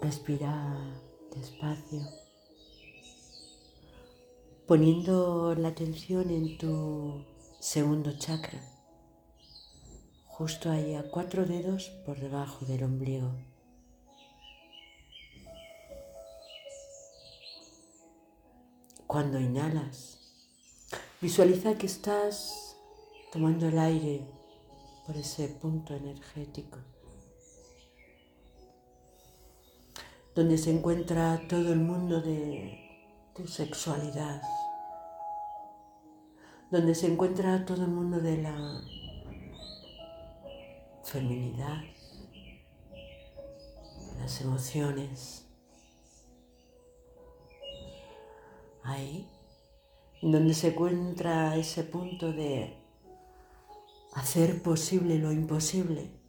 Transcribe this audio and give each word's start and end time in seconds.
Respira 0.00 0.78
despacio, 1.36 2.00
poniendo 4.66 5.54
la 5.54 5.68
atención 5.68 6.30
en 6.30 6.56
tu 6.56 7.22
segundo 7.60 8.16
chakra, 8.18 8.60
justo 10.26 10.70
ahí 10.70 10.94
a 10.94 11.10
cuatro 11.10 11.44
dedos 11.44 11.90
por 12.06 12.18
debajo 12.18 12.64
del 12.64 12.84
ombligo. 12.84 13.30
Cuando 19.06 19.38
inhalas, 19.38 20.18
visualiza 21.20 21.76
que 21.76 21.86
estás 21.86 22.74
tomando 23.30 23.68
el 23.68 23.78
aire 23.78 24.26
por 25.06 25.14
ese 25.18 25.48
punto 25.48 25.94
energético. 25.94 26.78
Donde 30.40 30.56
se 30.56 30.70
encuentra 30.70 31.38
todo 31.50 31.70
el 31.70 31.80
mundo 31.80 32.22
de 32.22 33.28
tu 33.34 33.46
sexualidad, 33.46 34.40
donde 36.70 36.94
se 36.94 37.08
encuentra 37.08 37.66
todo 37.66 37.84
el 37.84 37.90
mundo 37.90 38.18
de 38.20 38.38
la 38.38 38.80
feminidad, 41.04 41.82
las 44.18 44.40
emociones. 44.40 45.44
Ahí, 48.82 49.28
donde 50.22 50.54
se 50.54 50.68
encuentra 50.68 51.54
ese 51.56 51.84
punto 51.84 52.32
de 52.32 52.78
hacer 54.14 54.62
posible 54.62 55.18
lo 55.18 55.32
imposible 55.32 56.19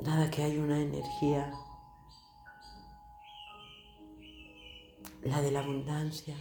Nada 0.00 0.30
que 0.30 0.42
hay 0.42 0.58
una 0.58 0.80
energía, 0.80 1.52
la 5.22 5.40
de 5.40 5.50
la 5.50 5.60
abundancia, 5.60 6.36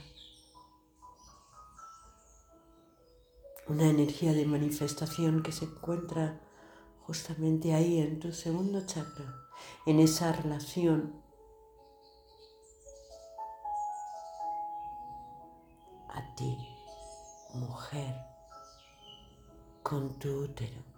una 3.68 3.90
energía 3.90 4.34
de 4.34 4.46
manifestación 4.46 5.44
que 5.44 5.52
se 5.52 5.66
encuentra 5.66 6.42
justamente 7.06 7.74
ahí 7.74 8.00
en 8.00 8.20
tu 8.20 8.34
segundo 8.34 8.86
chakra, 8.86 9.34
en 9.86 10.00
esa 10.00 10.34
relación. 10.34 11.22
A 16.10 16.36
ti, 16.36 16.58
mujer, 17.54 18.16
con 19.84 20.20
tu 20.20 20.44
útero 20.44 20.93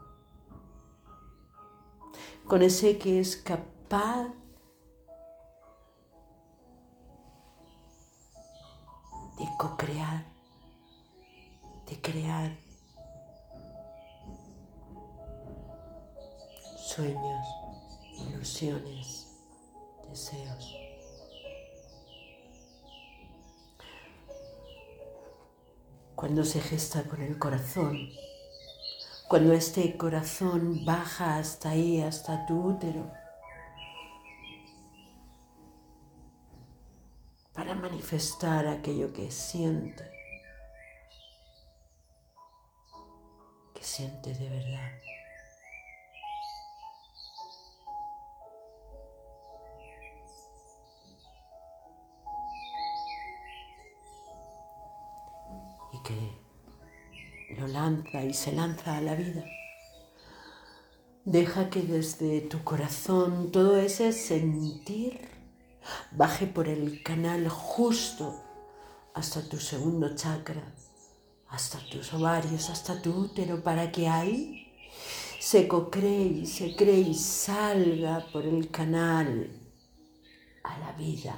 con 2.48 2.62
ese 2.62 2.98
que 2.98 3.20
es 3.20 3.38
capaz 3.38 4.28
de 9.38 9.46
co-crear, 9.58 10.26
de 11.88 12.02
crear 12.02 12.56
sueños, 16.78 17.48
ilusiones, 18.30 19.28
deseos. 20.10 20.76
Cuando 26.16 26.46
se 26.46 26.62
gesta 26.62 27.04
con 27.04 27.22
el 27.22 27.38
corazón, 27.38 28.10
cuando 29.28 29.54
este 29.54 29.98
corazón 29.98 30.86
baja 30.86 31.38
hasta 31.38 31.70
ahí, 31.70 32.02
hasta 32.02 32.46
tu 32.46 32.68
útero, 32.68 33.12
para 37.54 37.74
manifestar 37.74 38.68
aquello 38.68 39.12
que 39.14 39.32
siente, 39.32 40.04
que 43.74 43.84
siente 43.84 44.34
de 44.34 44.50
verdad. 44.50 44.92
Y 55.94 56.45
lo 57.50 57.68
lanza 57.68 58.24
y 58.24 58.34
se 58.34 58.52
lanza 58.52 58.98
a 58.98 59.02
la 59.02 59.16
vida. 59.16 59.46
Deja 61.24 61.70
que 61.70 61.82
desde 61.82 62.42
tu 62.42 62.64
corazón 62.64 63.52
todo 63.52 63.78
ese 63.78 64.14
sentir 64.14 65.20
baje 66.12 66.48
por 66.48 66.68
el 66.68 67.04
canal 67.04 67.48
justo 67.50 68.42
hasta 69.14 69.42
tu 69.48 69.58
segundo 69.58 70.16
chakra, 70.16 70.64
hasta 71.50 71.80
tus 71.90 72.14
ovarios, 72.14 72.70
hasta 72.70 73.02
tu 73.02 73.12
útero, 73.12 73.64
para 73.64 73.92
que 73.92 74.08
ahí 74.08 74.72
se 75.40 75.68
cocree 75.68 76.26
y 76.26 76.46
se 76.46 76.76
cree 76.76 77.00
y 77.00 77.16
salga 77.16 78.26
por 78.32 78.46
el 78.46 78.70
canal 78.70 79.50
a 80.64 80.80
la 80.80 80.92
vida, 80.94 81.36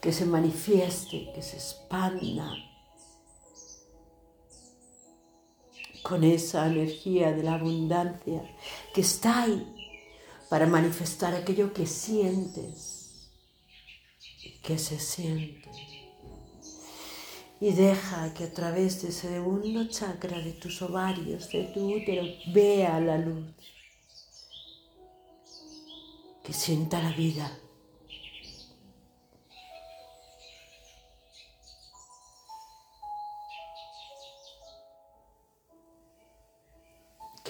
que 0.00 0.12
se 0.12 0.24
manifieste, 0.24 1.32
que 1.34 1.42
se 1.42 1.56
expanda 1.56 2.73
con 6.04 6.22
esa 6.22 6.66
energía 6.66 7.32
de 7.32 7.42
la 7.42 7.54
abundancia 7.54 8.42
que 8.92 9.00
está 9.00 9.44
ahí 9.44 9.66
para 10.50 10.66
manifestar 10.66 11.34
aquello 11.34 11.72
que 11.72 11.86
sientes 11.86 13.30
y 14.44 14.50
que 14.58 14.78
se 14.78 15.00
siente. 15.00 15.70
Y 17.58 17.72
deja 17.72 18.34
que 18.34 18.44
a 18.44 18.52
través 18.52 19.00
de 19.00 19.08
ese 19.08 19.30
segundo 19.30 19.88
chakra 19.88 20.38
de 20.38 20.52
tus 20.52 20.82
ovarios, 20.82 21.48
de 21.48 21.64
tu 21.72 21.96
útero, 21.96 22.22
vea 22.52 23.00
la 23.00 23.16
luz, 23.16 23.46
que 26.42 26.52
sienta 26.52 27.02
la 27.02 27.12
vida 27.12 27.50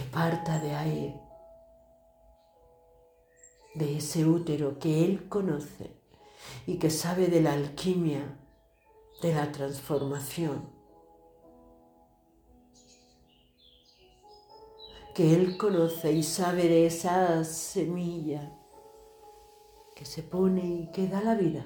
parta 0.04 0.58
de 0.58 0.74
ahí, 0.74 1.20
de 3.74 3.96
ese 3.96 4.24
útero 4.24 4.78
que 4.78 5.04
Él 5.04 5.28
conoce 5.28 5.96
y 6.66 6.78
que 6.78 6.90
sabe 6.90 7.28
de 7.28 7.40
la 7.40 7.52
alquimia, 7.52 8.38
de 9.22 9.34
la 9.34 9.50
transformación, 9.52 10.70
que 15.14 15.34
Él 15.34 15.56
conoce 15.56 16.12
y 16.12 16.22
sabe 16.22 16.68
de 16.68 16.86
esa 16.86 17.44
semilla 17.44 18.52
que 19.94 20.04
se 20.04 20.22
pone 20.22 20.66
y 20.66 20.92
que 20.92 21.06
da 21.06 21.20
la 21.20 21.34
vida. 21.34 21.64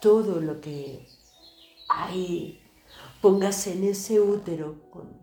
Todo 0.00 0.40
lo 0.40 0.60
que 0.60 1.08
hay, 1.88 2.62
póngase 3.20 3.72
en 3.72 3.84
ese 3.84 4.20
útero 4.20 4.90
con 4.90 5.17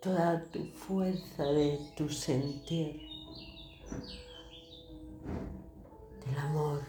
toda 0.00 0.42
tu 0.50 0.64
fuerza 0.64 1.44
de 1.44 1.78
tu 1.94 2.08
sentir, 2.08 3.02
del 6.26 6.38
amor. 6.38 6.80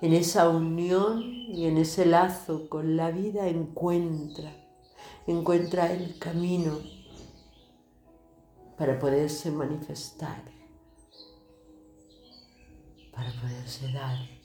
En 0.00 0.14
esa 0.14 0.48
unión 0.48 1.20
y 1.22 1.66
en 1.66 1.78
ese 1.78 2.06
lazo 2.06 2.68
con 2.68 2.96
la 2.96 3.10
vida 3.10 3.48
encuentra, 3.48 4.52
encuentra 5.26 5.92
el 5.92 6.18
camino 6.18 6.78
para 8.78 8.98
poderse 8.98 9.50
manifestar, 9.50 10.42
para 13.12 13.30
poderse 13.32 13.92
dar. 13.92 14.39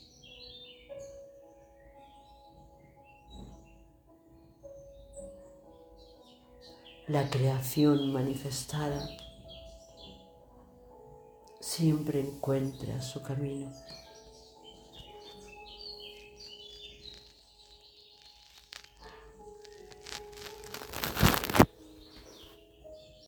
La 7.07 7.29
creación 7.29 8.11
manifestada 8.11 9.07
siempre 11.59 12.19
encuentra 12.19 12.99
su 13.01 13.21
camino. 13.21 13.71